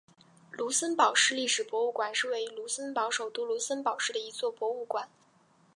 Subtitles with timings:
[0.53, 5.07] 卢森堡市历史博物馆是位于卢森堡首都卢森堡市的一座博物馆。